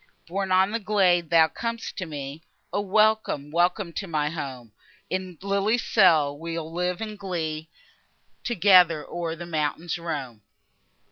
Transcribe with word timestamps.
Borne 0.27 0.51
on 0.51 0.71
the 0.71 0.79
gale, 0.79 1.21
thou 1.29 1.47
com'st 1.47 1.95
to 1.97 2.07
me; 2.07 2.41
O! 2.73 2.81
welcome, 2.81 3.51
welcome 3.51 3.93
to 3.93 4.07
my 4.07 4.31
home! 4.31 4.71
In 5.11 5.37
lily's 5.43 5.85
cell 5.85 6.35
we'll 6.35 6.73
live 6.73 7.01
in 7.01 7.15
glee, 7.15 7.69
Together 8.43 9.05
o'er 9.07 9.35
the 9.35 9.45
mountains 9.45 9.99
roam! 9.99 10.41